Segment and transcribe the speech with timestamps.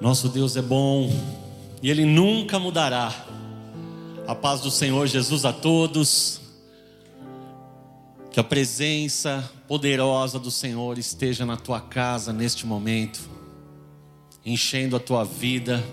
[0.00, 1.10] Nosso Deus é bom
[1.82, 3.14] e Ele nunca mudará.
[4.26, 6.40] A paz do Senhor Jesus a todos.
[8.30, 13.20] Que a presença poderosa do Senhor esteja na tua casa neste momento,
[14.46, 15.84] enchendo a tua vida,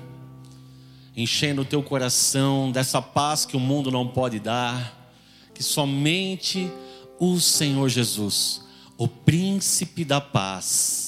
[1.16, 5.12] enchendo o teu coração dessa paz que o mundo não pode dar,
[5.54, 6.72] que somente
[7.20, 8.62] o Senhor Jesus,
[8.98, 11.07] o príncipe da paz,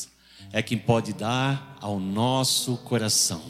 [0.52, 3.42] é quem pode dar ao nosso coração.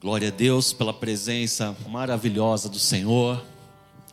[0.00, 3.42] Glória a Deus pela presença maravilhosa do Senhor,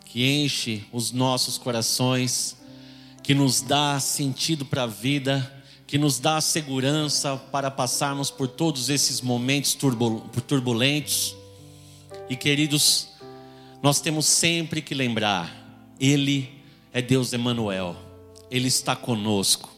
[0.05, 2.55] que enche os nossos corações,
[3.23, 5.51] que nos dá sentido para a vida,
[5.87, 9.75] que nos dá segurança para passarmos por todos esses momentos
[10.47, 11.35] turbulentos.
[12.29, 13.09] E queridos,
[13.81, 15.53] nós temos sempre que lembrar,
[15.99, 16.63] Ele
[16.93, 18.10] é Deus Emanuel
[18.51, 19.73] ele está conosco,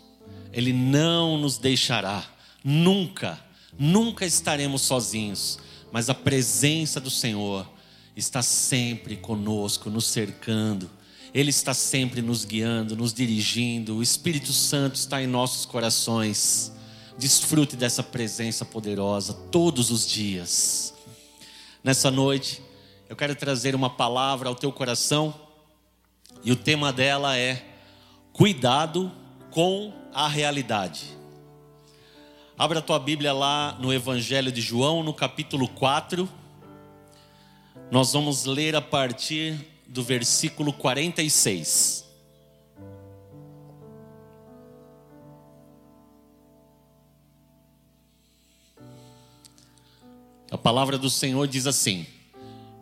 [0.52, 2.26] Ele não nos deixará,
[2.64, 3.40] nunca,
[3.78, 5.60] nunca estaremos sozinhos,
[5.92, 7.70] mas a presença do Senhor
[8.16, 10.90] está sempre conosco, nos cercando,
[11.32, 16.72] Ele está sempre nos guiando, nos dirigindo, o Espírito Santo está em nossos corações.
[17.16, 20.96] Desfrute dessa presença poderosa todos os dias.
[21.84, 22.60] Nessa noite,
[23.08, 25.32] eu quero trazer uma palavra ao teu coração,
[26.44, 27.73] e o tema dela é
[28.34, 29.12] Cuidado
[29.52, 31.16] com a realidade.
[32.58, 36.28] Abra a tua Bíblia lá no Evangelho de João, no capítulo 4.
[37.92, 39.56] Nós vamos ler a partir
[39.88, 42.10] do versículo 46.
[50.50, 52.08] A palavra do Senhor diz assim: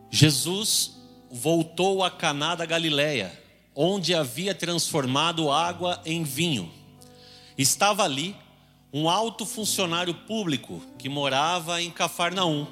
[0.09, 0.97] Jesus
[1.29, 3.40] voltou a Caná da Galileia
[3.83, 6.71] onde havia transformado água em vinho.
[7.57, 8.35] Estava ali
[8.93, 12.67] um alto funcionário público que morava em Cafarnaum.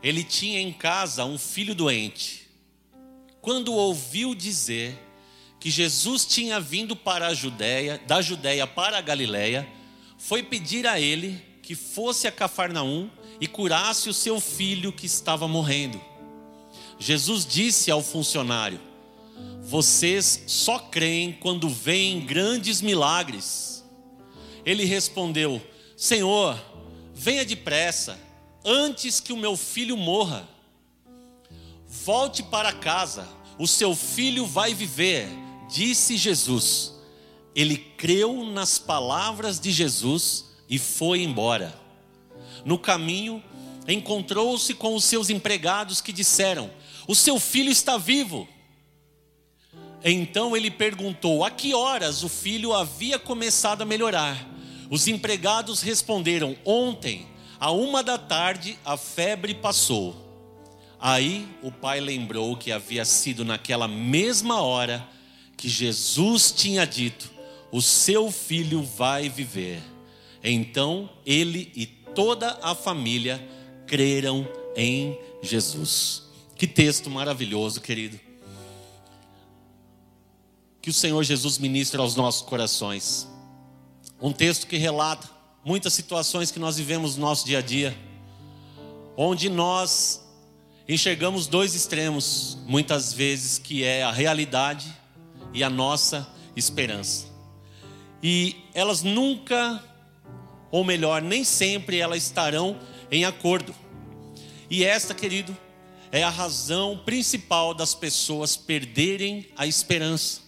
[0.00, 2.46] Ele tinha em casa um filho doente.
[3.40, 4.96] Quando ouviu dizer
[5.58, 9.66] que Jesus tinha vindo para a Judéia, da Judéia para a Galiléia,
[10.16, 15.48] foi pedir a ele que fosse a Cafarnaum e curasse o seu filho que estava
[15.48, 16.00] morrendo.
[16.96, 18.85] Jesus disse ao funcionário:
[19.68, 23.84] vocês só creem quando veem grandes milagres.
[24.64, 25.60] Ele respondeu:
[25.96, 26.56] Senhor,
[27.12, 28.16] venha depressa,
[28.64, 30.48] antes que o meu filho morra.
[31.88, 33.26] Volte para casa,
[33.58, 35.28] o seu filho vai viver,
[35.68, 36.94] disse Jesus.
[37.52, 41.76] Ele creu nas palavras de Jesus e foi embora.
[42.64, 43.42] No caminho,
[43.88, 46.70] encontrou-se com os seus empregados que disseram:
[47.08, 48.46] O seu filho está vivo.
[50.08, 54.48] Então ele perguntou a que horas o filho havia começado a melhorar.
[54.88, 57.26] Os empregados responderam: Ontem,
[57.58, 60.14] a uma da tarde, a febre passou.
[61.00, 65.04] Aí o pai lembrou que havia sido naquela mesma hora
[65.56, 67.28] que Jesus tinha dito:
[67.72, 69.82] O seu filho vai viver.
[70.40, 73.44] Então ele e toda a família
[73.88, 76.22] creram em Jesus.
[76.54, 78.20] Que texto maravilhoso, querido
[80.86, 83.26] que o Senhor Jesus ministra aos nossos corações.
[84.22, 85.28] Um texto que relata
[85.64, 87.98] muitas situações que nós vivemos no nosso dia a dia,
[89.16, 90.24] onde nós
[90.88, 94.86] enxergamos dois extremos, muitas vezes, que é a realidade
[95.52, 97.26] e a nossa esperança.
[98.22, 99.82] E elas nunca,
[100.70, 102.78] ou melhor, nem sempre elas estarão
[103.10, 103.74] em acordo.
[104.70, 105.56] E esta, querido,
[106.12, 110.45] é a razão principal das pessoas perderem a esperança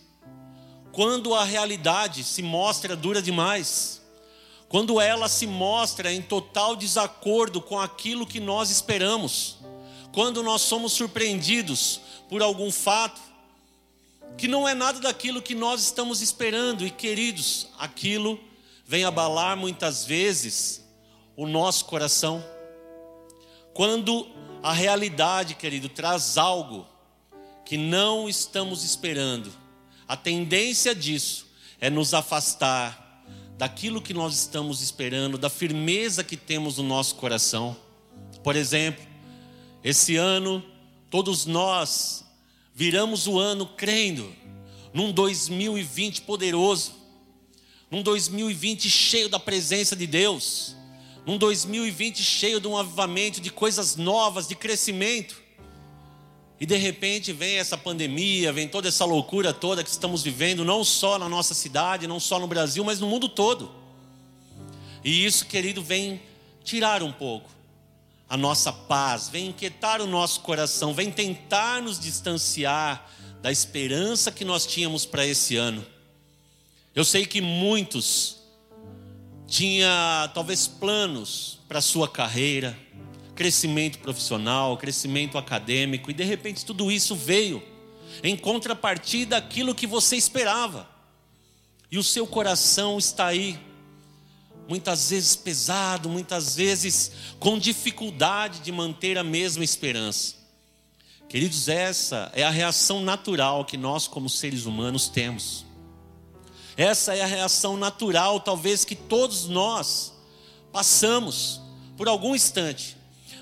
[0.99, 4.03] quando a realidade se mostra dura demais,
[4.69, 9.59] quando ela se mostra em total desacordo com aquilo que nós esperamos,
[10.11, 13.21] quando nós somos surpreendidos por algum fato
[14.37, 18.37] que não é nada daquilo que nós estamos esperando, e queridos, aquilo
[18.85, 20.85] vem abalar muitas vezes
[21.37, 22.45] o nosso coração.
[23.73, 24.27] Quando
[24.65, 26.85] a realidade, querido, traz algo
[27.65, 29.68] que não estamos esperando,
[30.09, 31.47] a tendência disso
[31.79, 33.23] é nos afastar
[33.59, 37.77] daquilo que nós estamos esperando, da firmeza que temos no nosso coração.
[38.43, 39.05] Por exemplo,
[39.85, 40.65] esse ano,
[41.11, 42.25] todos nós
[42.75, 44.35] viramos o ano crendo
[44.95, 46.95] num 2020 poderoso,
[47.91, 50.75] num 2020 cheio da presença de Deus,
[51.27, 55.48] num 2020 cheio de um avivamento, de coisas novas, de crescimento.
[56.61, 60.83] E de repente vem essa pandemia, vem toda essa loucura toda que estamos vivendo, não
[60.83, 63.71] só na nossa cidade, não só no Brasil, mas no mundo todo.
[65.05, 66.21] E isso, querido, vem
[66.65, 67.49] tirar um pouco
[68.29, 73.11] a nossa paz, vem inquietar o nosso coração, vem tentar nos distanciar
[73.41, 75.85] da esperança que nós tínhamos para esse ano.
[76.95, 78.37] Eu sei que muitos
[79.47, 82.79] tinha talvez planos para sua carreira,
[83.39, 87.63] crescimento profissional, crescimento acadêmico, e de repente tudo isso veio
[88.21, 90.89] em contrapartida daquilo que você esperava.
[91.89, 93.57] E o seu coração está aí,
[94.69, 100.35] muitas vezes pesado, muitas vezes com dificuldade de manter a mesma esperança.
[101.29, 105.65] Queridos, essa é a reação natural que nós, como seres humanos, temos.
[106.77, 110.13] Essa é a reação natural, talvez que todos nós
[110.73, 111.61] passamos
[111.97, 112.98] por algum instante.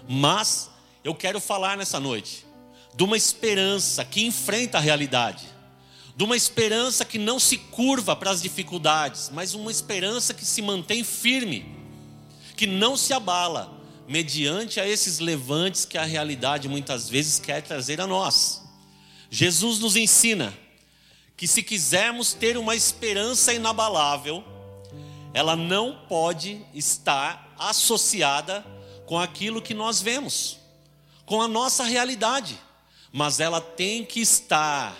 [0.08, 0.70] Mas
[1.02, 2.46] eu quero falar nessa noite
[2.94, 5.44] de uma esperança que enfrenta a realidade,
[6.16, 10.62] de uma esperança que não se curva para as dificuldades, mas uma esperança que se
[10.62, 11.66] mantém firme,
[12.56, 13.70] que não se abala
[14.08, 18.62] mediante a esses levantes que a realidade muitas vezes quer trazer a nós.
[19.30, 20.56] Jesus nos ensina
[21.36, 24.42] que se quisermos ter uma esperança inabalável,
[25.34, 28.64] ela não pode estar associada
[29.06, 30.58] com aquilo que nós vemos,
[31.24, 32.58] com a nossa realidade,
[33.12, 34.96] mas ela tem que estar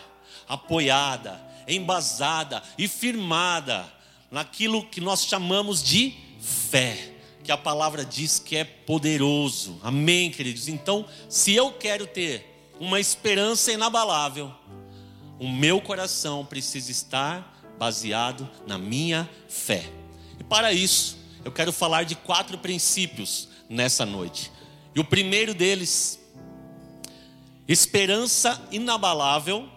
[0.49, 3.93] apoiada, embasada e firmada
[4.31, 9.79] naquilo que nós chamamos de fé, que a palavra diz que é poderoso.
[9.83, 10.69] Amém, queridos?
[10.69, 14.53] Então, se eu quero ter uma esperança inabalável,
[15.39, 19.91] o meu coração precisa estar baseado na minha fé.
[20.39, 24.51] E para isso, eu quero falar de quatro princípios nessa noite.
[24.93, 26.19] E o primeiro deles,
[27.69, 29.69] esperança inabalável,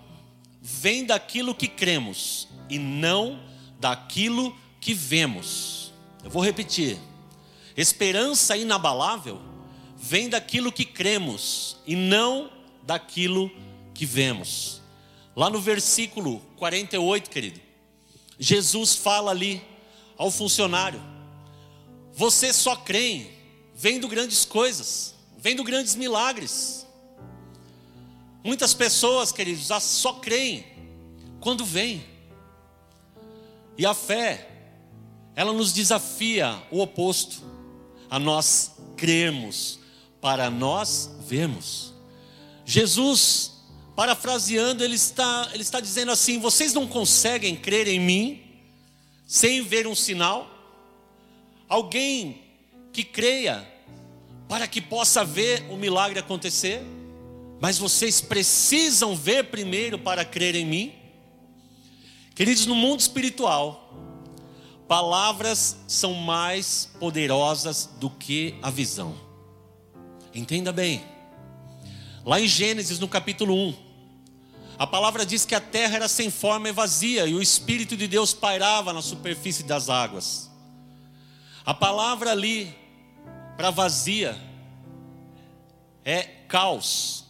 [0.59, 3.39] vem daquilo que cremos e não
[3.79, 5.93] daquilo que vemos.
[6.23, 6.97] Eu vou repetir.
[7.77, 9.39] Esperança inabalável
[9.95, 12.49] vem daquilo que cremos e não
[12.81, 13.51] daquilo
[13.93, 14.81] que vemos.
[15.35, 17.61] Lá no versículo 48, querido,
[18.39, 19.61] Jesus fala ali
[20.17, 21.18] ao funcionário:
[22.19, 23.27] Você só crê
[23.73, 26.85] vendo grandes coisas, vendo grandes milagres.
[28.43, 30.65] Muitas pessoas, queridos, só creem
[31.39, 32.03] quando vem.
[33.77, 34.49] E a fé,
[35.33, 37.41] ela nos desafia o oposto,
[38.09, 39.79] a nós crermos,
[40.19, 41.93] para nós vermos.
[42.65, 43.53] Jesus,
[43.95, 48.43] parafraseando, ele está, ele está dizendo assim: vocês não conseguem crer em mim
[49.25, 50.58] sem ver um sinal?
[51.69, 52.41] Alguém
[52.91, 53.65] que creia
[54.47, 56.81] para que possa ver o milagre acontecer,
[57.61, 60.93] mas vocês precisam ver primeiro para crer em mim.
[62.33, 63.93] Queridos, no mundo espiritual,
[64.87, 69.15] palavras são mais poderosas do que a visão.
[70.33, 71.03] Entenda bem.
[72.25, 73.75] Lá em Gênesis, no capítulo 1,
[74.79, 78.07] a palavra diz que a terra era sem forma e vazia, e o Espírito de
[78.07, 80.48] Deus pairava na superfície das águas.
[81.65, 82.75] A palavra ali
[83.57, 84.37] para vazia
[86.05, 87.25] é caos.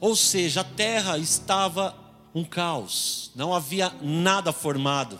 [0.00, 1.94] Ou seja, a terra estava
[2.34, 5.18] um caos, não havia nada formado.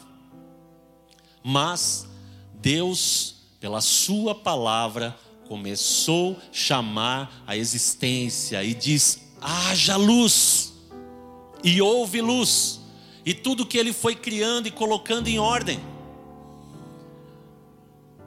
[1.43, 2.07] Mas
[2.55, 5.17] Deus, pela Sua palavra,
[5.47, 10.73] começou a chamar a existência e diz: haja luz,
[11.63, 12.81] e houve luz,
[13.25, 15.94] e tudo que Ele foi criando e colocando em ordem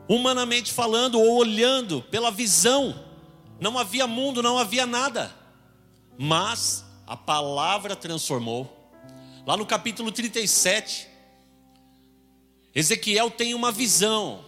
[0.08, 3.04] humanamente falando ou olhando pela visão,
[3.60, 5.34] não havia mundo, não havia nada.
[6.18, 8.74] Mas a palavra transformou.
[9.46, 11.08] Lá no capítulo 37,
[12.74, 14.44] Ezequiel tem uma visão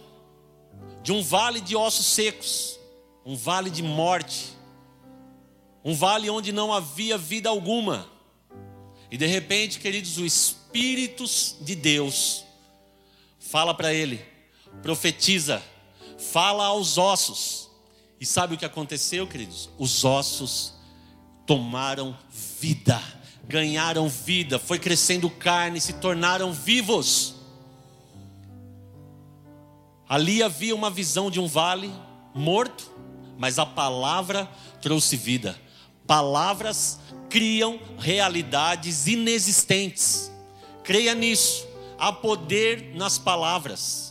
[1.02, 2.78] de um vale de ossos secos,
[3.24, 4.52] um vale de morte,
[5.84, 8.08] um vale onde não havia vida alguma.
[9.10, 11.24] E de repente, queridos, o Espírito
[11.60, 12.44] de Deus
[13.38, 14.24] fala para ele:
[14.82, 15.62] profetiza,
[16.32, 17.70] fala aos ossos.
[18.20, 19.70] E sabe o que aconteceu, queridos?
[19.78, 20.74] Os ossos
[21.46, 22.16] tomaram
[22.60, 23.00] vida,
[23.48, 27.34] ganharam vida, foi crescendo carne, se tornaram vivos.
[30.08, 31.90] Ali havia uma visão de um vale
[32.34, 32.90] morto,
[33.38, 34.46] mas a palavra
[34.82, 35.58] trouxe vida.
[36.06, 36.98] Palavras
[37.30, 40.30] criam realidades inexistentes.
[40.82, 41.66] Creia nisso.
[41.96, 44.09] Há poder nas palavras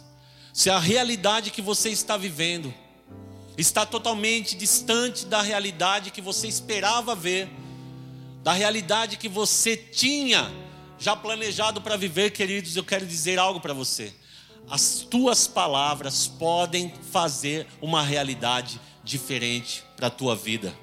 [0.60, 2.74] se a realidade que você está vivendo
[3.58, 7.48] está totalmente distante da realidade que você esperava ver,
[8.44, 10.52] da realidade que você tinha
[10.98, 14.14] já planejado para viver, queridos, eu quero dizer algo para você.
[14.70, 20.78] as tuas palavras podem fazer uma realidade diferente para a tua vida.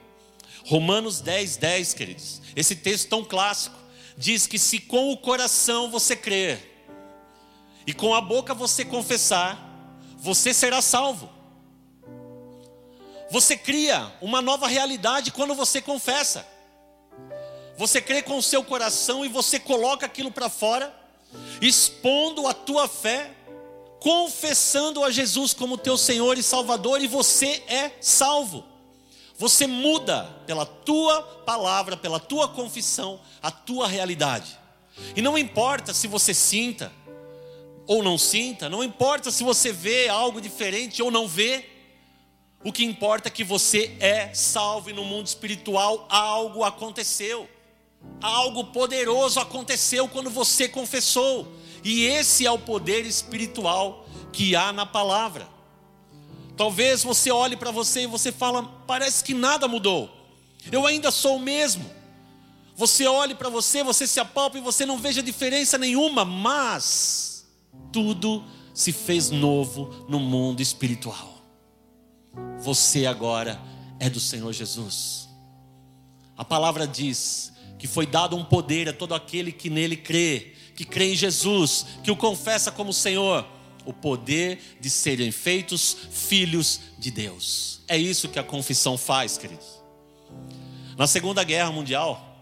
[0.64, 2.40] Romanos 10, 10, queridos.
[2.56, 3.76] Esse texto tão clássico
[4.16, 6.72] diz que se com o coração você crer
[7.86, 9.65] e com a boca você confessar,
[10.26, 11.30] você será salvo.
[13.30, 16.44] Você cria uma nova realidade quando você confessa.
[17.78, 20.92] Você crê com o seu coração e você coloca aquilo para fora,
[21.62, 23.30] expondo a tua fé,
[24.00, 28.64] confessando a Jesus como teu Senhor e Salvador, e você é salvo.
[29.38, 34.58] Você muda pela tua palavra, pela tua confissão, a tua realidade.
[35.14, 36.90] E não importa se você sinta
[37.86, 41.64] ou não sinta, não importa se você vê algo diferente ou não vê,
[42.64, 47.48] o que importa é que você é salvo e no mundo espiritual algo aconteceu.
[48.20, 51.52] Algo poderoso aconteceu quando você confessou.
[51.84, 55.48] E esse é o poder espiritual que há na palavra.
[56.56, 60.10] Talvez você olhe para você e você fala: "Parece que nada mudou.
[60.72, 61.88] Eu ainda sou o mesmo".
[62.74, 67.35] Você olhe para você, você se apalpa e você não veja diferença nenhuma, mas
[67.92, 71.42] tudo se fez novo no mundo espiritual.
[72.60, 73.60] Você agora
[73.98, 75.28] é do Senhor Jesus.
[76.36, 80.84] A palavra diz que foi dado um poder a todo aquele que nele crê, que
[80.84, 83.46] crê em Jesus, que o confessa como Senhor,
[83.84, 87.80] o poder de serem feitos filhos de Deus.
[87.88, 89.82] É isso que a confissão faz, queridos.
[90.98, 92.36] Na Segunda Guerra Mundial,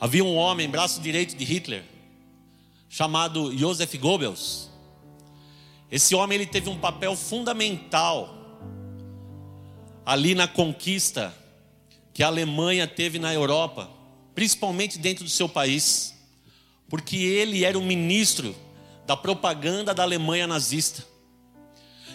[0.00, 1.84] havia um homem, braço direito de Hitler,
[2.92, 4.68] chamado Joseph Goebbels.
[5.90, 8.28] Esse homem ele teve um papel fundamental
[10.04, 11.34] ali na conquista
[12.12, 13.88] que a Alemanha teve na Europa
[14.34, 16.14] principalmente dentro do seu país,
[16.86, 18.54] porque ele era o ministro
[19.06, 21.02] da propaganda da Alemanha nazista.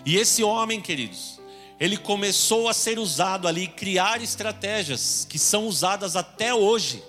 [0.05, 1.39] E esse homem, queridos,
[1.79, 7.03] ele começou a ser usado ali, criar estratégias que são usadas até hoje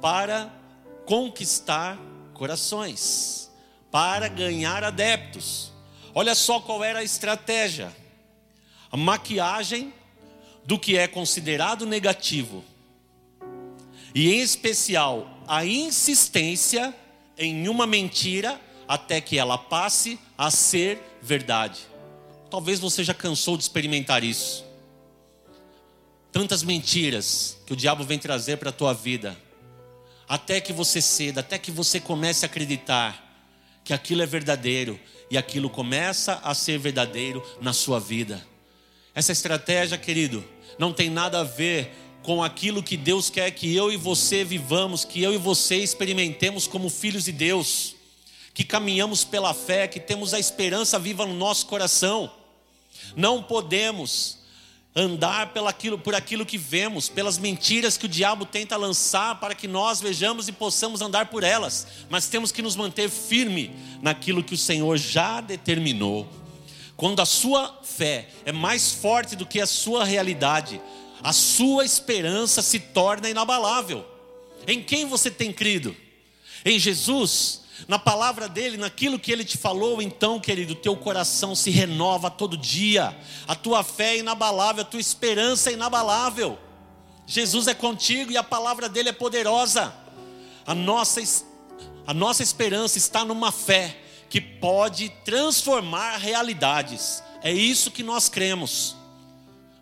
[0.00, 0.63] para
[1.06, 1.98] conquistar
[2.32, 3.50] corações,
[3.90, 5.72] para ganhar adeptos.
[6.14, 7.94] Olha só qual era a estratégia:
[8.90, 9.92] a maquiagem
[10.64, 12.64] do que é considerado negativo
[14.14, 16.94] e em especial a insistência
[17.36, 21.80] em uma mentira até que ela passe a ser verdade.
[22.48, 24.64] Talvez você já cansou de experimentar isso.
[26.30, 29.36] Tantas mentiras que o diabo vem trazer para a tua vida,
[30.28, 33.22] até que você ceda, até que você comece a acreditar
[33.84, 34.98] que aquilo é verdadeiro
[35.30, 38.44] e aquilo começa a ser verdadeiro na sua vida.
[39.14, 40.44] Essa estratégia, querido,
[40.78, 45.04] não tem nada a ver com aquilo que Deus quer que eu e você vivamos,
[45.04, 47.94] que eu e você experimentemos como filhos de Deus,
[48.54, 52.32] que caminhamos pela fé, que temos a esperança viva no nosso coração.
[53.14, 54.38] Não podemos
[54.96, 59.66] andar pelaquilo, por aquilo que vemos, pelas mentiras que o diabo tenta lançar para que
[59.66, 64.54] nós vejamos e possamos andar por elas, mas temos que nos manter firme naquilo que
[64.54, 66.28] o Senhor já determinou.
[66.96, 70.80] Quando a sua fé é mais forte do que a sua realidade,
[71.20, 74.06] a sua esperança se torna inabalável.
[74.66, 75.96] Em quem você tem crido?
[76.64, 77.63] Em Jesus?
[77.88, 82.56] Na palavra dele, naquilo que ele te falou, então, querido, teu coração se renova todo
[82.56, 83.16] dia,
[83.46, 86.58] a tua fé é inabalável, a tua esperança é inabalável.
[87.26, 89.94] Jesus é contigo e a palavra dele é poderosa.
[90.66, 91.20] A nossa,
[92.06, 93.98] a nossa esperança está numa fé
[94.30, 97.22] que pode transformar realidades.
[97.42, 98.96] É isso que nós cremos.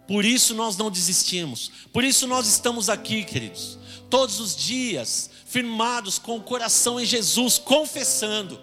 [0.06, 1.70] Por isso nós não desistimos.
[1.92, 3.78] Por isso nós estamos aqui, queridos,
[4.10, 8.58] todos os dias, firmados com o coração em Jesus, confessando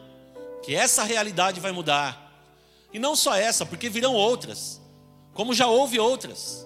[0.64, 2.50] que essa realidade vai mudar.
[2.92, 4.82] E não só essa, porque virão outras,
[5.36, 6.66] como já houve outras.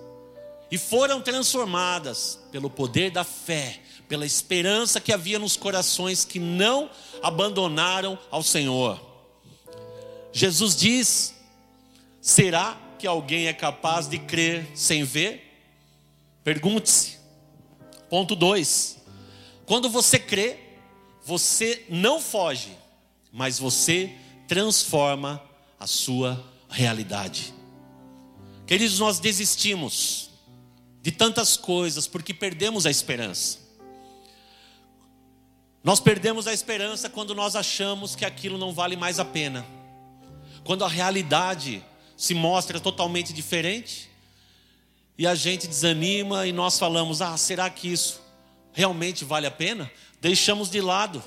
[0.71, 6.89] E foram transformadas pelo poder da fé, pela esperança que havia nos corações que não
[7.21, 9.01] abandonaram ao Senhor.
[10.31, 11.35] Jesus diz:
[12.21, 15.51] será que alguém é capaz de crer sem ver?
[16.45, 17.17] Pergunte-se.
[18.09, 19.02] Ponto 2.
[19.65, 20.57] Quando você crê,
[21.23, 22.77] você não foge,
[23.31, 24.13] mas você
[24.47, 25.41] transforma
[25.79, 27.53] a sua realidade.
[28.65, 30.29] Queridos, nós desistimos
[31.01, 33.59] de tantas coisas porque perdemos a esperança.
[35.83, 39.65] Nós perdemos a esperança quando nós achamos que aquilo não vale mais a pena.
[40.63, 41.83] Quando a realidade
[42.15, 44.09] se mostra totalmente diferente,
[45.17, 48.22] e a gente desanima e nós falamos: ah, será que isso
[48.73, 49.89] realmente vale a pena?
[50.19, 51.23] Deixamos de lado.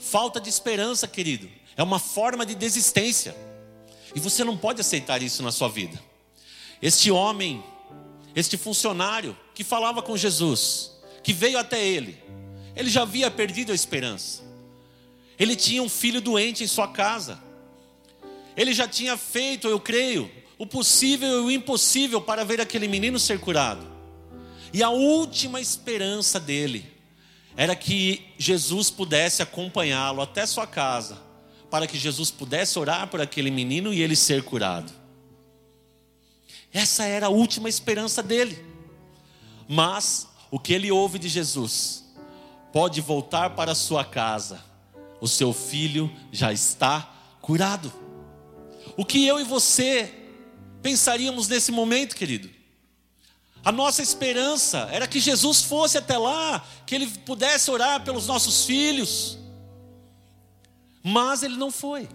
[0.00, 3.36] Falta de esperança, querido, é uma forma de desistência.
[4.14, 6.02] E você não pode aceitar isso na sua vida.
[6.80, 7.62] Este homem,
[8.34, 10.90] este funcionário que falava com Jesus,
[11.22, 12.18] que veio até ele,
[12.74, 14.42] ele já havia perdido a esperança.
[15.38, 17.38] Ele tinha um filho doente em sua casa.
[18.56, 23.18] Ele já tinha feito, eu creio, o possível e o impossível para ver aquele menino
[23.18, 23.91] ser curado.
[24.72, 26.90] E a última esperança dele
[27.56, 31.18] era que Jesus pudesse acompanhá-lo até sua casa,
[31.70, 34.92] para que Jesus pudesse orar por aquele menino e ele ser curado.
[36.72, 38.64] Essa era a última esperança dele.
[39.68, 42.04] Mas o que ele ouve de Jesus,
[42.72, 44.62] pode voltar para sua casa,
[45.20, 47.92] o seu filho já está curado.
[48.96, 50.12] O que eu e você
[50.82, 52.61] pensaríamos nesse momento, querido?
[53.64, 58.64] A nossa esperança era que Jesus fosse até lá, que ele pudesse orar pelos nossos
[58.64, 59.38] filhos.
[61.02, 62.08] Mas ele não foi.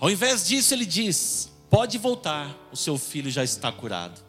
[0.00, 4.20] Ao invés disso, ele diz: Pode voltar, o seu filho já está curado.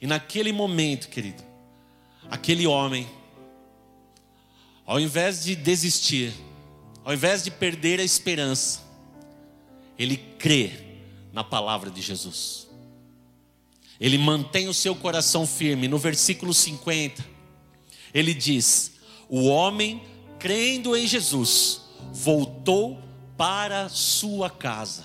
[0.00, 1.42] E naquele momento, querido,
[2.30, 3.08] aquele homem,
[4.86, 6.32] ao invés de desistir,
[7.04, 8.80] ao invés de perder a esperança,
[9.98, 10.72] ele crê
[11.32, 12.69] na palavra de Jesus.
[14.00, 15.86] Ele mantém o seu coração firme.
[15.86, 17.24] No versículo 50,
[18.14, 18.92] ele diz:
[19.28, 20.02] O homem,
[20.38, 22.98] crendo em Jesus, voltou
[23.36, 25.04] para sua casa.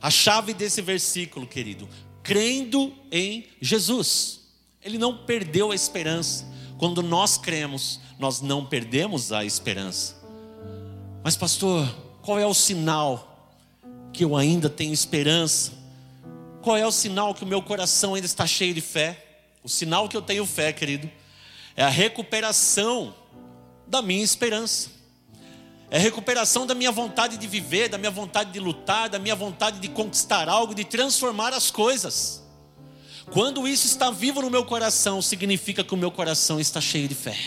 [0.00, 1.88] A chave desse versículo, querido,
[2.22, 4.42] crendo em Jesus.
[4.82, 6.46] Ele não perdeu a esperança.
[6.78, 10.14] Quando nós cremos, nós não perdemos a esperança.
[11.24, 13.50] Mas, pastor, qual é o sinal
[14.12, 15.72] que eu ainda tenho esperança?
[16.66, 19.24] Qual é o sinal que o meu coração ainda está cheio de fé?
[19.62, 21.08] O sinal que eu tenho fé, querido,
[21.76, 23.14] é a recuperação
[23.86, 24.90] da minha esperança.
[25.88, 29.36] É a recuperação da minha vontade de viver, da minha vontade de lutar, da minha
[29.36, 32.42] vontade de conquistar algo, de transformar as coisas.
[33.30, 37.14] Quando isso está vivo no meu coração, significa que o meu coração está cheio de
[37.14, 37.38] fé.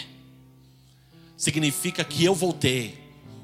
[1.35, 2.97] Significa que eu voltei,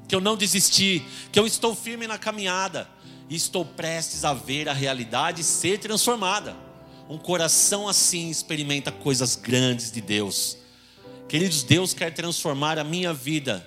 [0.08, 2.95] que eu não desisti, que eu estou firme na caminhada
[3.34, 6.56] estou prestes a ver a realidade ser transformada.
[7.08, 10.56] Um coração assim experimenta coisas grandes de Deus.
[11.28, 13.66] Queridos, Deus quer transformar a minha vida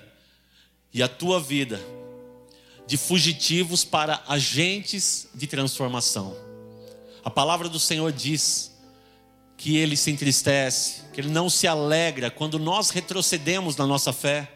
[0.92, 1.80] e a tua vida
[2.86, 6.36] de fugitivos para agentes de transformação.
[7.22, 8.70] A palavra do Senhor diz
[9.56, 14.50] que ele se entristece, que ele não se alegra quando nós retrocedemos na nossa fé.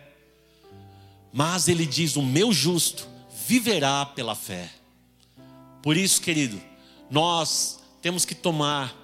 [1.33, 3.07] Mas ele diz: O meu justo
[3.47, 4.71] viverá pela fé.
[5.85, 6.59] Por isso, querido,
[7.11, 8.97] nós temos que tomar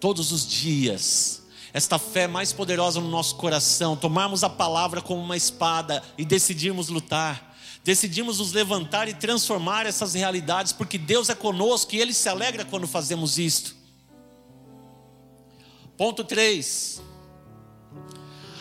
[0.00, 5.36] todos os dias esta fé mais poderosa no nosso coração, tomarmos a palavra como uma
[5.36, 7.56] espada e decidirmos lutar.
[7.84, 12.64] Decidimos nos levantar e transformar essas realidades, porque Deus é conosco e Ele se alegra
[12.64, 13.76] quando fazemos isto.
[15.96, 17.02] Ponto 3.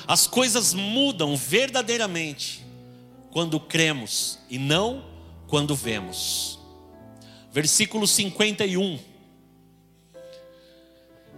[0.06, 2.64] As coisas mudam verdadeiramente
[3.32, 5.04] quando cremos e não
[5.48, 6.64] quando vemos
[7.56, 9.00] versículo 51.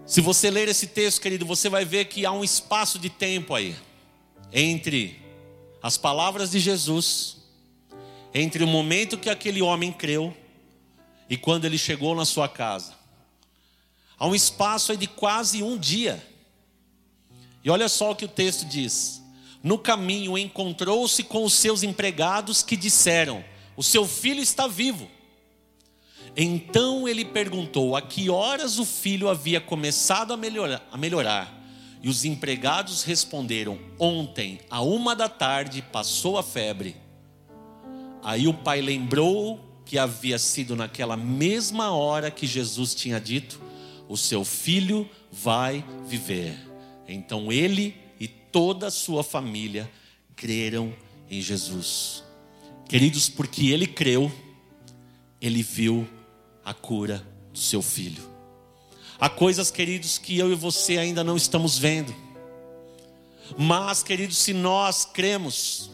[0.04, 3.54] Se você ler esse texto, querido, você vai ver que há um espaço de tempo
[3.54, 3.76] aí
[4.52, 5.22] entre
[5.80, 7.38] as palavras de Jesus,
[8.34, 10.36] entre o momento que aquele homem creu
[11.30, 12.96] e quando ele chegou na sua casa.
[14.18, 16.26] Há um espaço aí de quase um dia.
[17.64, 19.22] E olha só o que o texto diz:
[19.62, 25.16] No caminho encontrou-se com os seus empregados que disseram: O seu filho está vivo.
[26.39, 31.52] Então ele perguntou a que horas o filho havia começado a melhorar, a melhorar.
[32.04, 36.95] E os empregados responderam: Ontem, a uma da tarde, passou a febre.
[38.21, 43.60] Aí o pai lembrou que havia sido naquela mesma hora que Jesus tinha dito:
[44.08, 46.56] O seu filho vai viver.
[47.08, 49.89] Então ele e toda a sua família
[50.36, 50.93] creram
[51.32, 52.23] em Jesus.
[52.88, 54.32] Queridos, porque ele creu,
[55.41, 56.08] ele viu
[56.68, 58.22] a cura do seu filho.
[59.18, 62.14] Há coisas, queridos, que eu e você ainda não estamos vendo.
[63.58, 65.90] Mas, queridos, se nós cremos,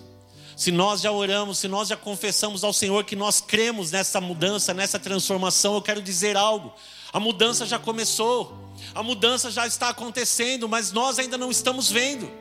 [0.58, 4.74] se nós já oramos, se nós já confessamos ao Senhor que nós cremos nessa mudança,
[4.74, 6.74] nessa transformação, eu quero dizer algo.
[7.14, 12.32] A mudança já começou, a mudança já está acontecendo, mas nós ainda não estamos vendo.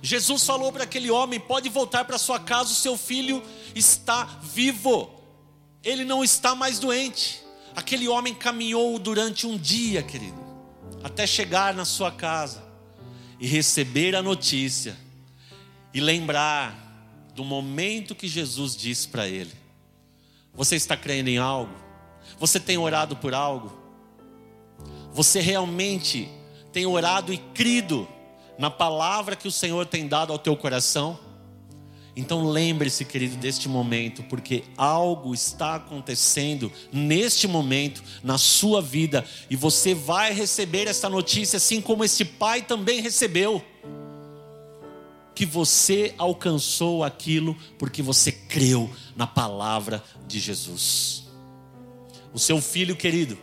[0.00, 3.42] Jesus falou para aquele homem: pode voltar para sua casa, o seu filho
[3.74, 5.10] está vivo,
[5.82, 7.47] ele não está mais doente.
[7.78, 10.44] Aquele homem caminhou durante um dia, querido,
[11.00, 12.60] até chegar na sua casa
[13.38, 14.96] e receber a notícia
[15.94, 16.76] e lembrar
[17.36, 19.52] do momento que Jesus disse para ele.
[20.52, 21.72] Você está crendo em algo?
[22.40, 23.72] Você tem orado por algo?
[25.12, 26.28] Você realmente
[26.72, 28.08] tem orado e crido
[28.58, 31.16] na palavra que o Senhor tem dado ao teu coração?
[32.18, 39.54] Então lembre-se, querido, deste momento, porque algo está acontecendo neste momento na sua vida e
[39.54, 43.64] você vai receber essa notícia, assim como este pai também recebeu.
[45.32, 51.22] Que você alcançou aquilo porque você creu na palavra de Jesus.
[52.34, 53.38] O seu filho querido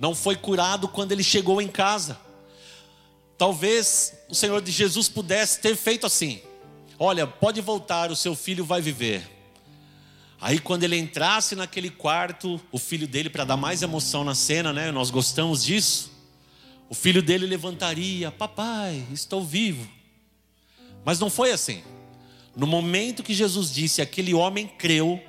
[0.00, 2.18] não foi curado quando ele chegou em casa.
[3.36, 6.42] Talvez o Senhor de Jesus pudesse ter feito assim
[6.98, 9.28] Olha, pode voltar, o seu filho vai viver.
[10.40, 14.72] Aí quando ele entrasse naquele quarto, o filho dele, para dar mais emoção na cena,
[14.72, 14.90] né?
[14.90, 16.12] Nós gostamos disso.
[16.88, 19.88] O filho dele levantaria: Papai, estou vivo.
[21.04, 21.82] Mas não foi assim.
[22.56, 25.22] No momento que Jesus disse, aquele homem creu,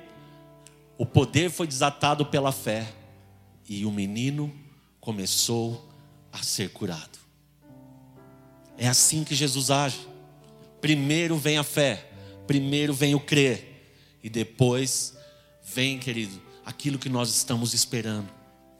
[0.98, 2.92] o poder foi desatado pela fé
[3.68, 4.52] e o menino
[5.00, 5.88] começou
[6.32, 7.18] a ser curado.
[8.76, 10.09] É assim que Jesus age.
[10.80, 12.10] Primeiro vem a fé,
[12.46, 15.14] primeiro vem o crer, e depois
[15.62, 18.28] vem, querido, aquilo que nós estamos esperando.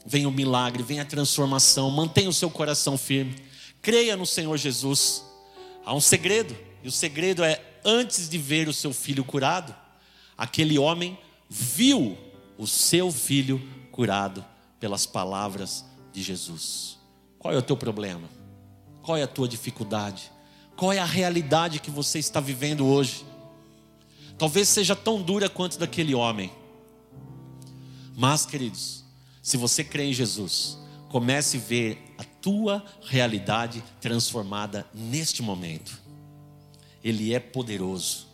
[0.05, 1.89] Vem o milagre, vem a transformação.
[1.91, 3.35] Mantenha o seu coração firme.
[3.81, 5.23] Creia no Senhor Jesus.
[5.85, 9.75] Há um segredo, e o segredo é: antes de ver o seu filho curado,
[10.37, 11.17] aquele homem
[11.49, 12.17] viu
[12.57, 13.61] o seu filho
[13.91, 14.43] curado
[14.79, 16.97] pelas palavras de Jesus.
[17.37, 18.29] Qual é o teu problema?
[19.01, 20.31] Qual é a tua dificuldade?
[20.75, 23.25] Qual é a realidade que você está vivendo hoje?
[24.37, 26.51] Talvez seja tão dura quanto daquele homem.
[28.15, 29.03] Mas, queridos,
[29.41, 30.77] se você crê em Jesus,
[31.09, 35.99] comece a ver a tua realidade transformada neste momento.
[37.03, 38.27] Ele é poderoso.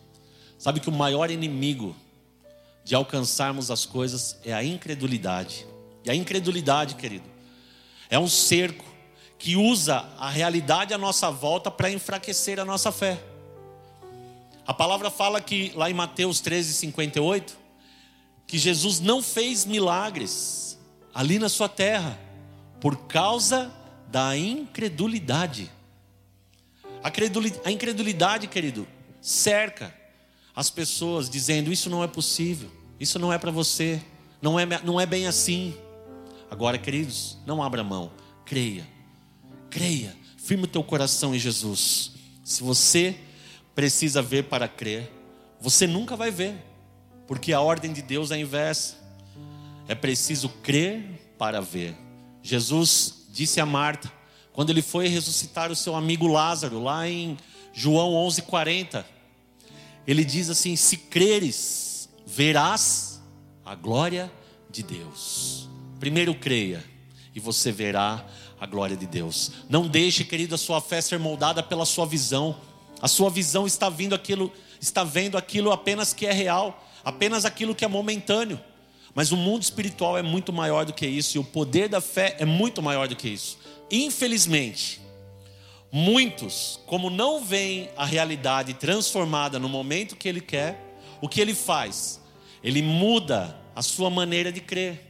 [0.57, 1.95] Sabe que o maior inimigo
[2.83, 5.65] de alcançarmos as coisas é a incredulidade.
[6.05, 7.25] E a incredulidade, querido,
[8.09, 8.85] é um cerco
[9.37, 13.21] que usa a realidade à nossa volta para enfraquecer a nossa fé.
[14.65, 17.57] A palavra fala que lá em Mateus 13, 58,
[18.45, 20.77] que Jesus não fez milagres
[21.13, 22.19] ali na sua terra
[22.81, 23.71] por causa
[24.07, 25.71] da incredulidade.
[27.63, 28.87] A incredulidade, querido,
[29.21, 29.93] cerca
[30.55, 32.69] as pessoas dizendo: Isso não é possível,
[32.99, 34.01] isso não é para você,
[34.41, 35.77] não é, não é bem assim.
[36.49, 38.11] Agora, queridos, não abra mão,
[38.45, 38.96] creia
[39.77, 42.13] Creia, firme o teu coração em Jesus.
[42.43, 43.15] Se você
[43.75, 45.11] precisa ver para crer,
[45.61, 46.55] você nunca vai ver,
[47.27, 48.95] porque a ordem de Deus é inversa.
[49.87, 51.95] É preciso crer para ver.
[52.41, 54.11] Jesus disse a Marta,
[54.51, 57.37] quando ele foi ressuscitar o seu amigo Lázaro, lá em
[57.71, 59.05] João 11:40,
[60.07, 63.21] ele diz assim: Se creres, verás
[63.63, 64.31] a glória
[64.71, 65.69] de Deus.
[65.99, 66.83] Primeiro creia,
[67.35, 69.51] e você verá a glória de Deus.
[69.69, 72.57] Não deixe, querido, a sua fé ser moldada pela sua visão.
[73.01, 77.75] A sua visão está vindo aquilo, está vendo aquilo apenas que é real, apenas aquilo
[77.75, 78.59] que é momentâneo.
[79.13, 82.35] Mas o mundo espiritual é muito maior do que isso e o poder da fé
[82.39, 83.57] é muito maior do que isso.
[83.89, 85.01] Infelizmente,
[85.91, 91.53] muitos, como não veem a realidade transformada no momento que ele quer, o que ele
[91.53, 92.21] faz?
[92.63, 95.03] Ele muda a sua maneira de crer.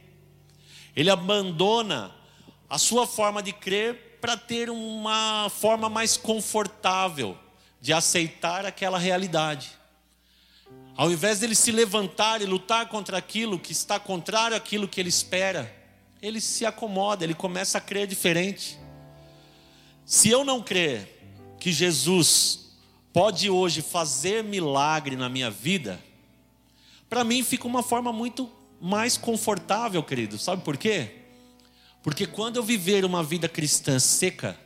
[0.94, 2.14] Ele abandona
[2.68, 7.36] a sua forma de crer para ter uma forma mais confortável
[7.80, 9.70] de aceitar aquela realidade.
[10.96, 15.08] Ao invés dele se levantar e lutar contra aquilo que está contrário àquilo que ele
[15.08, 15.72] espera,
[16.20, 18.76] ele se acomoda, ele começa a crer diferente.
[20.04, 22.72] Se eu não crer que Jesus
[23.12, 26.02] pode hoje fazer milagre na minha vida,
[27.08, 28.50] para mim fica uma forma muito
[28.80, 30.36] mais confortável, querido.
[30.36, 31.17] Sabe por quê?
[32.02, 34.58] Porque quando eu viver uma vida cristã seca,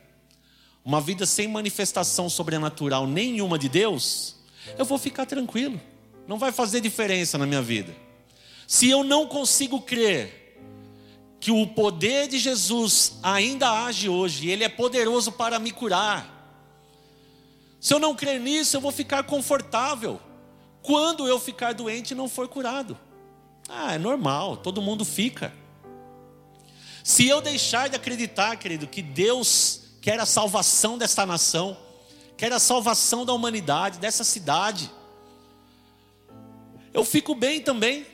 [0.84, 4.36] uma vida sem manifestação sobrenatural nenhuma de Deus,
[4.78, 5.80] eu vou ficar tranquilo.
[6.26, 7.94] Não vai fazer diferença na minha vida.
[8.66, 10.58] Se eu não consigo crer
[11.40, 16.32] que o poder de Jesus ainda age hoje, ele é poderoso para me curar.
[17.80, 20.20] Se eu não crer nisso, eu vou ficar confortável.
[20.82, 22.96] Quando eu ficar doente e não for curado.
[23.68, 25.52] Ah, é normal, todo mundo fica.
[27.04, 31.76] Se eu deixar de acreditar, querido, que Deus quer a salvação desta nação,
[32.36, 34.90] quer a salvação da humanidade, dessa cidade,
[36.92, 38.06] eu fico bem também,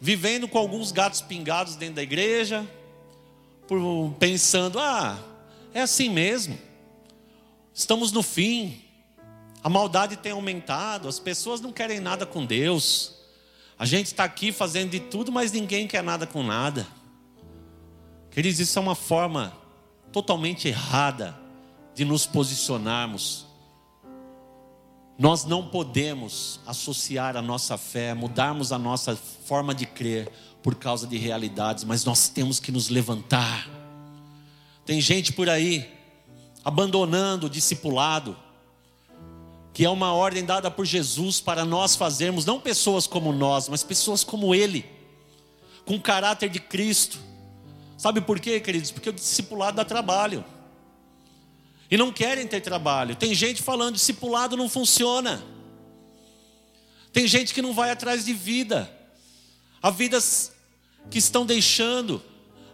[0.00, 2.66] vivendo com alguns gatos pingados dentro da igreja,
[4.18, 5.18] pensando, ah,
[5.74, 6.58] é assim mesmo,
[7.74, 8.82] estamos no fim,
[9.62, 13.14] A maldade tem aumentado, as pessoas não querem nada com Deus.
[13.78, 16.86] A gente está aqui fazendo de tudo, mas ninguém quer nada com nada.
[18.30, 19.52] Queridos, isso é uma forma
[20.12, 21.36] totalmente errada
[21.94, 23.46] de nos posicionarmos.
[25.18, 30.30] Nós não podemos associar a nossa fé, mudarmos a nossa forma de crer
[30.62, 33.68] por causa de realidades, mas nós temos que nos levantar.
[34.86, 35.90] Tem gente por aí
[36.64, 38.36] abandonando o discipulado,
[39.72, 43.82] que é uma ordem dada por Jesus para nós fazermos, não pessoas como nós, mas
[43.82, 44.84] pessoas como Ele,
[45.84, 47.18] com o caráter de Cristo.
[48.00, 48.90] Sabe por quê, queridos?
[48.90, 50.42] Porque o discipulado dá trabalho.
[51.90, 53.14] E não querem ter trabalho.
[53.14, 55.44] Tem gente falando: discipulado não funciona.
[57.12, 58.90] Tem gente que não vai atrás de vida.
[59.82, 60.50] Há vidas
[61.10, 62.22] que estão deixando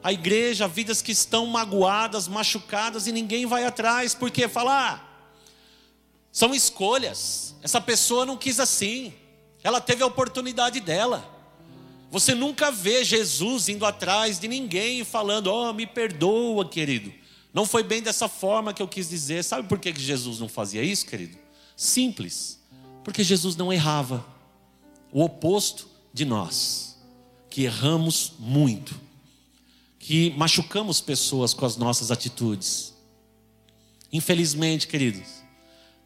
[0.01, 5.27] a igreja, há vidas que estão magoadas, machucadas e ninguém vai atrás, porque falar ah,
[6.31, 7.57] são escolhas.
[7.65, 9.13] Essa pessoa não quis assim.
[9.65, 11.36] Ela teve a oportunidade dela.
[12.11, 17.13] Você nunca vê Jesus indo atrás de ninguém falando: "Oh, me perdoa, querido".
[17.53, 19.43] Não foi bem dessa forma que eu quis dizer.
[19.43, 21.39] Sabe por que Jesus não fazia isso, querido?
[21.75, 22.61] Simples.
[23.03, 24.27] Porque Jesus não errava.
[25.11, 26.99] O oposto de nós,
[27.49, 29.01] que erramos muito,
[29.99, 32.93] que machucamos pessoas com as nossas atitudes.
[34.13, 35.43] Infelizmente, queridos,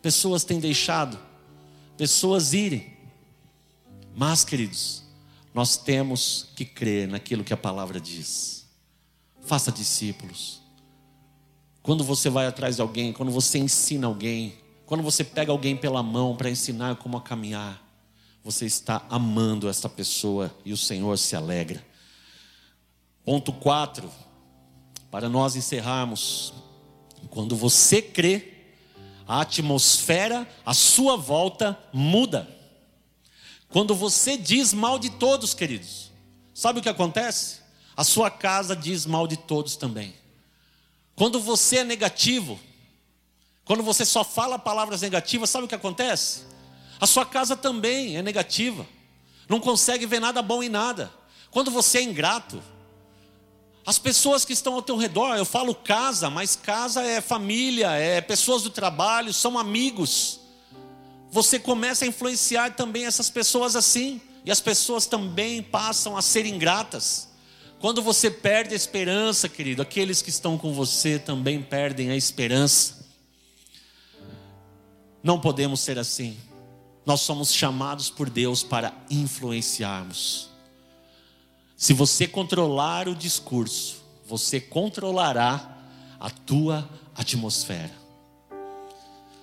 [0.00, 1.18] pessoas têm deixado
[1.96, 2.96] pessoas irem.
[4.14, 5.02] Mas, queridos,
[5.52, 8.66] nós temos que crer naquilo que a palavra diz.
[9.42, 10.60] Faça discípulos.
[11.82, 14.54] Quando você vai atrás de alguém, quando você ensina alguém,
[14.86, 17.82] quando você pega alguém pela mão para ensinar como a caminhar,
[18.42, 21.84] você está amando essa pessoa e o Senhor se alegra.
[23.24, 24.10] Ponto 4,
[25.10, 26.52] para nós encerrarmos.
[27.28, 28.52] Quando você crê,
[29.26, 32.48] a atmosfera à sua volta muda.
[33.70, 36.10] Quando você diz mal de todos, queridos,
[36.52, 37.60] sabe o que acontece?
[37.96, 40.12] A sua casa diz mal de todos também.
[41.14, 42.58] Quando você é negativo,
[43.64, 46.42] quando você só fala palavras negativas, sabe o que acontece?
[47.00, 48.84] A sua casa também é negativa,
[49.48, 51.12] não consegue ver nada bom em nada.
[51.50, 52.60] Quando você é ingrato,
[53.86, 58.20] as pessoas que estão ao teu redor, eu falo casa, mas casa é família, é
[58.20, 60.39] pessoas do trabalho, são amigos.
[61.30, 66.46] Você começa a influenciar também essas pessoas assim, e as pessoas também passam a ser
[66.46, 67.28] ingratas.
[67.78, 73.06] Quando você perde a esperança, querido, aqueles que estão com você também perdem a esperança.
[75.22, 76.36] Não podemos ser assim.
[77.06, 80.50] Nós somos chamados por Deus para influenciarmos.
[81.76, 85.78] Se você controlar o discurso, você controlará
[86.18, 87.99] a tua atmosfera.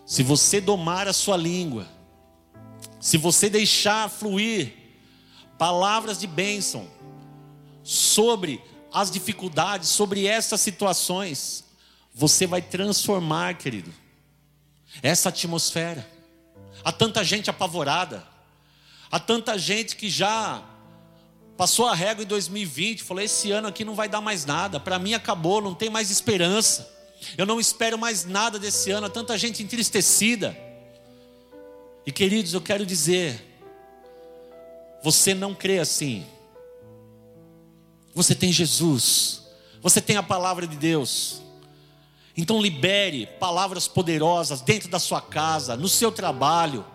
[0.07, 1.85] Se você domar a sua língua,
[2.97, 4.73] se você deixar fluir
[5.57, 6.87] palavras de bênção,
[7.83, 11.65] sobre as dificuldades, sobre essas situações,
[12.13, 13.93] você vai transformar, querido,
[15.01, 16.09] essa atmosfera.
[16.83, 18.25] Há tanta gente apavorada,
[19.11, 20.63] há tanta gente que já
[21.57, 24.97] passou a régua em 2020, falou: esse ano aqui não vai dar mais nada, para
[24.97, 26.96] mim acabou, não tem mais esperança,
[27.37, 30.57] eu não espero mais nada desse ano, há tanta gente entristecida.
[32.05, 33.43] E queridos, eu quero dizer,
[35.03, 36.25] você não crê assim,
[38.13, 39.43] você tem Jesus.
[39.81, 41.41] Você tem a palavra de Deus.
[42.35, 46.85] Então libere palavras poderosas dentro da sua casa, no seu trabalho,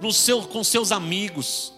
[0.00, 1.72] no seu com seus amigos.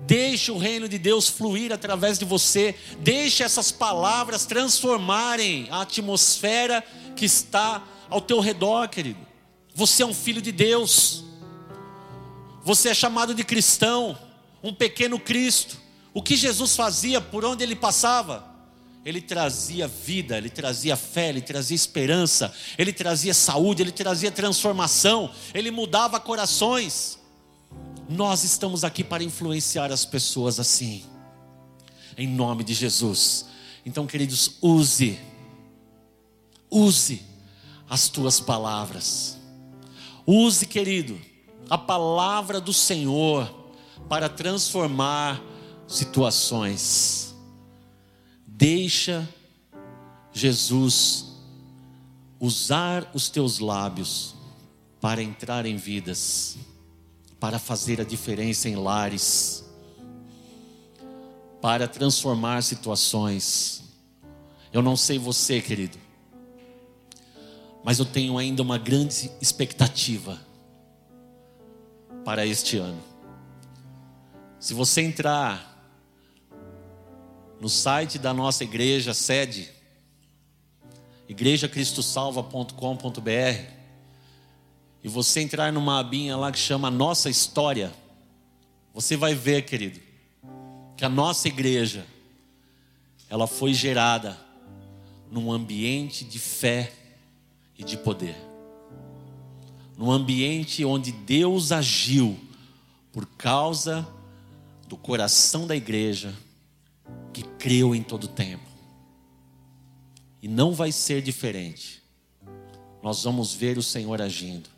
[0.00, 2.74] Deixe o reino de Deus fluir através de você.
[2.98, 9.20] Deixe essas palavras transformarem a atmosfera que está ao teu redor, querido.
[9.74, 11.24] Você é um filho de Deus.
[12.62, 14.16] Você é chamado de cristão,
[14.62, 15.76] um pequeno Cristo.
[16.14, 18.52] O que Jesus fazia por onde ele passava?
[19.04, 25.30] Ele trazia vida, ele trazia fé, ele trazia esperança, ele trazia saúde, ele trazia transformação,
[25.52, 27.18] ele mudava corações.
[28.08, 31.02] Nós estamos aqui para influenciar as pessoas assim,
[32.16, 33.46] em nome de Jesus.
[33.84, 35.18] Então, queridos, use,
[36.72, 37.22] use
[37.88, 39.36] as tuas palavras,
[40.26, 41.20] use, querido,
[41.68, 43.52] a palavra do Senhor
[44.08, 45.40] para transformar
[45.86, 47.34] situações.
[48.46, 49.28] Deixa
[50.32, 51.26] Jesus
[52.40, 54.34] usar os teus lábios
[55.00, 56.56] para entrar em vidas,
[57.38, 59.64] para fazer a diferença em lares,
[61.60, 63.82] para transformar situações.
[64.72, 65.98] Eu não sei você, querido,
[67.84, 70.40] mas eu tenho ainda uma grande expectativa
[72.24, 73.02] para este ano.
[74.60, 75.68] Se você entrar
[77.60, 79.68] no site da nossa igreja sede,
[81.28, 83.82] igrejacristosalva.com.br,
[85.04, 87.92] e você entrar numa abinha lá que chama Nossa História,
[88.94, 89.98] você vai ver, querido,
[90.96, 92.06] que a nossa igreja
[93.28, 94.38] ela foi gerada
[95.28, 96.92] num ambiente de fé
[97.82, 98.36] e de poder.
[99.98, 102.38] Num ambiente onde Deus agiu
[103.12, 104.06] por causa
[104.88, 106.32] do coração da igreja
[107.32, 108.64] que creu em todo tempo.
[110.40, 112.00] E não vai ser diferente.
[113.02, 114.70] Nós vamos ver o Senhor agindo.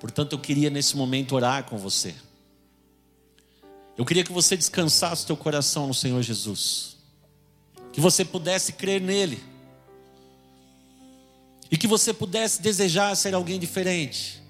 [0.00, 2.14] Portanto, eu queria nesse momento orar com você.
[3.96, 6.96] Eu queria que você descansasse teu coração no Senhor Jesus
[7.96, 9.42] que você pudesse crer nele,
[11.70, 14.42] e que você pudesse desejar ser alguém diferente,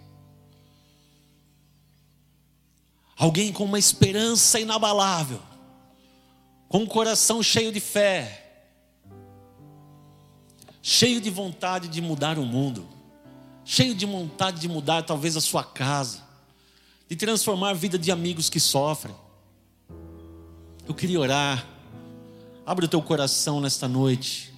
[3.16, 5.40] alguém com uma esperança inabalável,
[6.68, 8.64] com um coração cheio de fé,
[10.82, 12.88] cheio de vontade de mudar o mundo,
[13.64, 16.22] cheio de vontade de mudar talvez a sua casa,
[17.08, 19.14] de transformar a vida de amigos que sofrem.
[20.86, 21.76] Eu queria orar
[22.66, 24.52] Abre o teu coração nesta noite.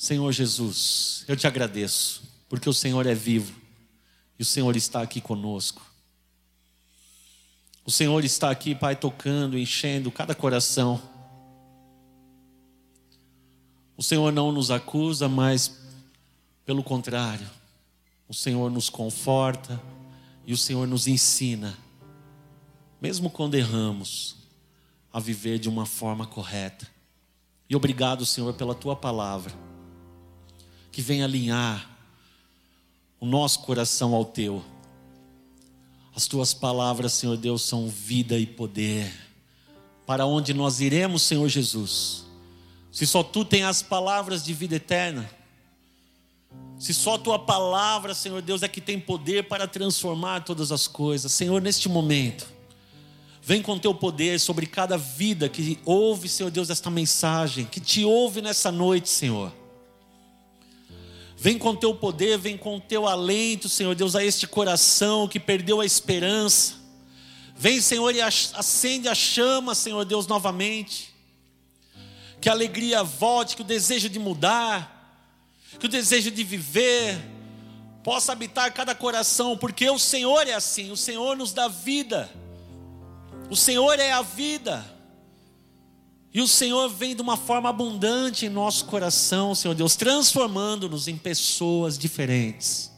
[0.00, 3.54] Senhor Jesus, eu te agradeço, porque o Senhor é vivo
[4.38, 5.82] e o Senhor está aqui conosco.
[7.84, 11.02] O Senhor está aqui, Pai, tocando, enchendo cada coração.
[13.94, 15.78] O Senhor não nos acusa, mas
[16.64, 17.50] pelo contrário,
[18.26, 19.78] o Senhor nos conforta
[20.46, 21.76] e o Senhor nos ensina,
[23.02, 24.36] mesmo quando erramos,
[25.12, 26.88] a viver de uma forma correta.
[27.68, 29.68] E obrigado, Senhor, pela tua palavra,
[30.90, 31.88] que vem alinhar
[33.20, 34.64] o nosso coração ao teu.
[36.14, 39.12] As tuas palavras, Senhor Deus, são vida e poder.
[40.06, 42.24] Para onde nós iremos, Senhor Jesus?
[42.90, 45.30] Se só tu tem as palavras de vida eterna,
[46.78, 51.30] se só tua palavra, Senhor Deus, é que tem poder para transformar todas as coisas,
[51.30, 52.60] Senhor, neste momento
[53.42, 58.04] Vem com teu poder sobre cada vida que ouve, Senhor Deus, esta mensagem, que te
[58.04, 59.52] ouve nessa noite, Senhor.
[61.42, 65.80] Vem com teu poder, vem com teu alento, Senhor Deus, a este coração que perdeu
[65.80, 66.74] a esperança.
[67.56, 71.14] Vem, Senhor, e acende a chama, Senhor Deus, novamente.
[72.42, 75.18] Que a alegria volte, que o desejo de mudar,
[75.78, 77.18] que o desejo de viver
[78.04, 82.30] possa habitar cada coração, porque o Senhor é assim, o Senhor nos dá vida.
[83.48, 84.84] O Senhor é a vida.
[86.32, 91.16] E o Senhor vem de uma forma abundante em nosso coração, Senhor Deus, transformando-nos em
[91.16, 92.92] pessoas diferentes.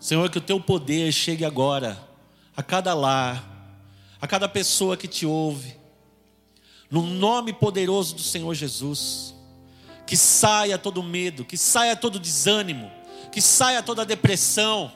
[0.00, 2.02] Senhor, que o teu poder chegue agora
[2.56, 3.44] a cada lar,
[4.20, 5.76] a cada pessoa que te ouve,
[6.90, 9.34] no nome poderoso do Senhor Jesus.
[10.06, 12.90] Que saia todo medo, que saia todo desânimo,
[13.30, 14.90] que saia toda depressão,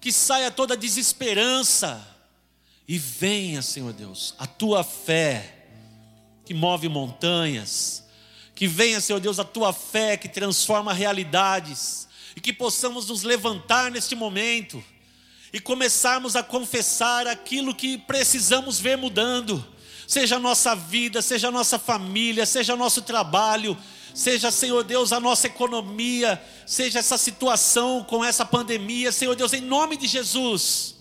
[0.00, 2.14] que saia toda desesperança
[2.86, 5.53] e venha, Senhor Deus, a tua fé
[6.44, 8.04] que move montanhas,
[8.54, 13.90] que venha, Senhor Deus, a tua fé que transforma realidades, e que possamos nos levantar
[13.90, 14.82] neste momento
[15.52, 19.64] e começarmos a confessar aquilo que precisamos ver mudando,
[20.06, 23.78] seja a nossa vida, seja a nossa família, seja nosso trabalho,
[24.12, 29.60] seja, Senhor Deus, a nossa economia, seja essa situação com essa pandemia, Senhor Deus, em
[29.60, 30.93] nome de Jesus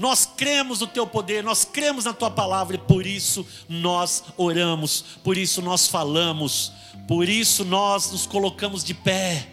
[0.00, 5.04] nós cremos no teu poder, nós cremos na tua palavra e por isso nós oramos,
[5.22, 6.72] por isso nós falamos,
[7.06, 9.46] por isso nós nos colocamos de pé.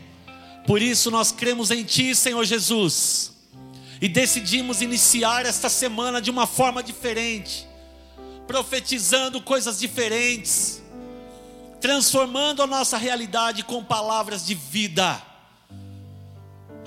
[0.65, 3.33] Por isso nós cremos em ti, Senhor Jesus.
[3.99, 7.67] E decidimos iniciar esta semana de uma forma diferente,
[8.47, 10.81] profetizando coisas diferentes,
[11.81, 15.21] transformando a nossa realidade com palavras de vida.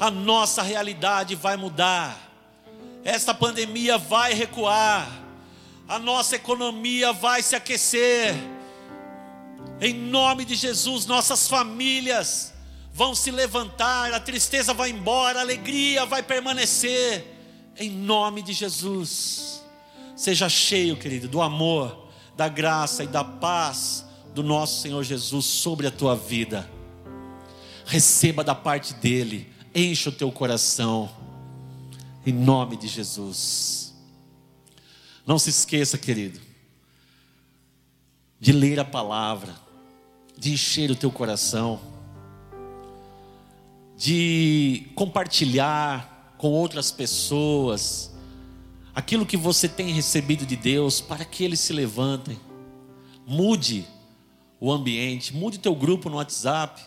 [0.01, 2.30] A nossa realidade vai mudar
[3.05, 5.11] esta pandemia vai recuar,
[5.89, 8.35] a nossa economia vai se aquecer.
[9.81, 12.53] Em nome de Jesus, nossas famílias
[12.93, 17.27] vão se levantar, a tristeza vai embora, a alegria vai permanecer.
[17.77, 19.63] Em nome de Jesus.
[20.15, 25.87] Seja cheio, querido, do amor, da graça e da paz do nosso Senhor Jesus sobre
[25.87, 26.69] a tua vida.
[27.87, 31.11] Receba da parte dele, enche o teu coração
[32.25, 33.95] em nome de Jesus.
[35.27, 36.41] Não se esqueça, querido,
[38.39, 39.55] de ler a palavra,
[40.37, 41.81] de encher o teu coração,
[43.97, 48.11] de compartilhar com outras pessoas
[48.95, 52.39] aquilo que você tem recebido de Deus, para que eles se levantem.
[53.27, 53.87] Mude
[54.59, 56.83] o ambiente, mude teu grupo no WhatsApp,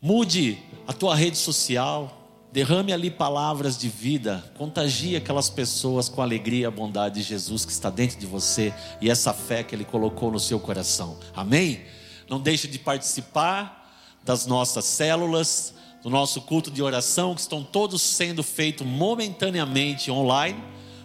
[0.00, 2.19] mude a tua rede social,
[2.52, 7.22] derrame ali palavras de vida, contagie aquelas pessoas com a alegria e a bondade de
[7.22, 11.18] Jesus que está dentro de você e essa fé que Ele colocou no seu coração.
[11.34, 11.82] Amém?
[12.28, 13.94] Não deixe de participar
[14.24, 20.62] das nossas células, do nosso culto de oração, que estão todos sendo feitos momentaneamente online,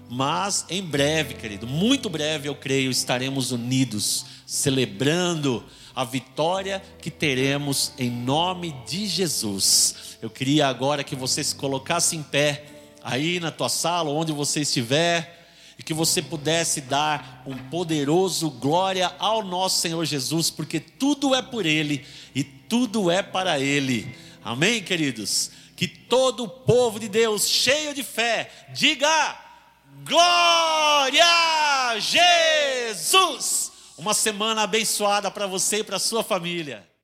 [0.09, 5.63] mas em breve, querido, muito breve, eu creio, estaremos unidos, celebrando
[5.95, 10.17] a vitória que teremos em nome de Jesus.
[10.21, 12.65] Eu queria agora que você se colocasse em pé,
[13.01, 15.47] aí na tua sala, onde você estiver,
[15.79, 21.41] e que você pudesse dar um poderoso glória ao nosso Senhor Jesus, porque tudo é
[21.41, 24.15] por Ele e tudo é para Ele.
[24.43, 25.51] Amém, queridos?
[25.75, 29.37] Que todo o povo de Deus, cheio de fé, diga:
[30.03, 33.64] Glória a Jesus!
[33.97, 36.94] Uma semana abençoada para você e para sua família.